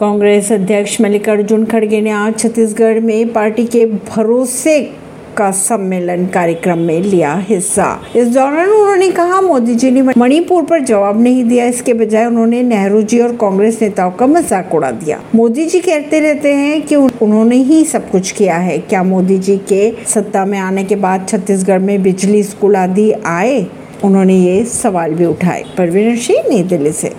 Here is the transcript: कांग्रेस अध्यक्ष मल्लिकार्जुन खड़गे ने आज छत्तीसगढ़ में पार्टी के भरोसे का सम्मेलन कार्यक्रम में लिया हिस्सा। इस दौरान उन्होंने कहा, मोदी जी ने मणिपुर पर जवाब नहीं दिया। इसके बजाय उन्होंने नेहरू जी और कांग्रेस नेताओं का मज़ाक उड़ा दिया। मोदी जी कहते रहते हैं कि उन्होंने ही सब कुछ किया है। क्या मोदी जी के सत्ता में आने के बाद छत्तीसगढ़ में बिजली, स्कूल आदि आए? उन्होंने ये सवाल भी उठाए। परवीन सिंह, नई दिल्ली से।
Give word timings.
कांग्रेस 0.00 0.50
अध्यक्ष 0.52 1.00
मल्लिकार्जुन 1.00 1.64
खड़गे 1.64 2.00
ने 2.00 2.10
आज 2.10 2.38
छत्तीसगढ़ 2.38 3.00
में 3.00 3.32
पार्टी 3.32 3.64
के 3.64 3.84
भरोसे 3.86 4.78
का 5.36 5.50
सम्मेलन 5.50 6.26
कार्यक्रम 6.26 6.78
में 6.78 7.00
लिया 7.02 7.34
हिस्सा। 7.48 7.88
इस 8.16 8.28
दौरान 8.28 8.68
उन्होंने 8.68 9.10
कहा, 9.10 9.40
मोदी 9.40 9.74
जी 9.74 9.90
ने 9.90 10.02
मणिपुर 10.18 10.62
पर 10.62 10.84
जवाब 10.84 11.20
नहीं 11.22 11.44
दिया। 11.44 11.66
इसके 11.66 11.94
बजाय 11.94 12.26
उन्होंने 12.26 12.62
नेहरू 12.62 13.02
जी 13.02 13.20
और 13.20 13.36
कांग्रेस 13.36 13.82
नेताओं 13.82 14.10
का 14.10 14.26
मज़ाक 14.26 14.74
उड़ा 14.74 14.90
दिया। 14.90 15.20
मोदी 15.34 15.66
जी 15.66 15.80
कहते 15.80 16.20
रहते 16.20 16.54
हैं 16.54 16.80
कि 16.82 16.96
उन्होंने 16.96 17.56
ही 17.56 17.84
सब 17.84 18.10
कुछ 18.10 18.30
किया 18.30 18.56
है। 18.56 18.78
क्या 18.78 19.02
मोदी 19.02 19.38
जी 19.38 19.56
के 19.68 19.92
सत्ता 20.06 20.44
में 20.44 20.58
आने 20.58 20.84
के 20.84 20.96
बाद 20.96 21.26
छत्तीसगढ़ 21.28 21.78
में 21.78 22.02
बिजली, 22.02 22.42
स्कूल 22.42 22.76
आदि 22.76 23.12
आए? 23.26 23.66
उन्होंने 24.04 24.34
ये 24.34 24.64
सवाल 24.64 25.14
भी 25.14 25.24
उठाए। 25.24 25.64
परवीन 25.78 26.16
सिंह, 26.16 26.44
नई 26.50 26.62
दिल्ली 26.62 26.92
से। 26.92 27.08